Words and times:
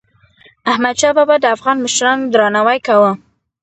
احمدشاه 0.71 1.13
بابا 1.17 1.35
د 1.41 1.45
افغان 1.55 1.77
مشرانو 1.85 2.29
درناوی 2.33 2.79
کاوه. 2.87 3.11